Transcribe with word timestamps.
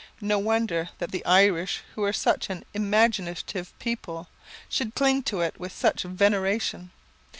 No 0.19 0.39
wonder 0.39 0.89
that 0.97 1.11
the 1.11 1.23
Irish, 1.27 1.83
who 1.93 2.03
are 2.03 2.11
such 2.11 2.49
an 2.49 2.65
imaginative 2.73 3.77
people, 3.77 4.29
should 4.67 4.95
cling 4.95 5.21
to 5.29 5.41
it 5.41 5.59
with 5.59 5.71
such 5.71 6.01
veneration. 6.01 6.89